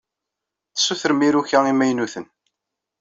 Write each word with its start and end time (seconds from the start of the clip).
Tessutrem 0.75 1.21
iruka 1.27 1.59
imaynuten. 1.73 2.25